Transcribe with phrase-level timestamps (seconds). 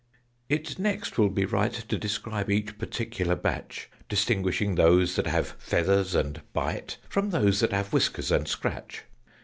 [0.49, 6.15] It next will be right To describe each particular batch: Distinguishing those that have feathers,
[6.15, 9.03] and bite, From those that have whiskers, and scratch.